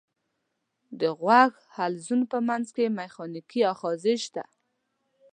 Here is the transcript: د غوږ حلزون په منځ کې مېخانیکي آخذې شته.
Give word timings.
د 0.99 1.01
غوږ 1.19 1.53
حلزون 1.75 2.21
په 2.31 2.37
منځ 2.47 2.67
کې 2.75 2.95
مېخانیکي 2.97 3.61
آخذې 3.73 4.15
شته. 4.23 4.43